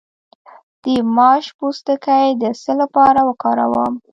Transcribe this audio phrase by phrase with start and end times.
[0.83, 3.93] د ماش پوستکی د څه لپاره وکاروم؟